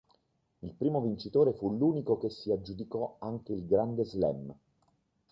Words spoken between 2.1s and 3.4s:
che si aggiudicò